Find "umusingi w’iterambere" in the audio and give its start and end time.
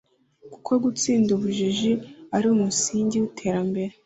2.53-3.93